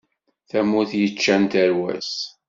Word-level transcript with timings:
Tamurt 0.49 0.91
yeččan 1.01 1.43
tarwa-s. 1.51 2.13